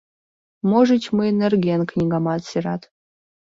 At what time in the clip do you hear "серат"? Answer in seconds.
2.49-2.81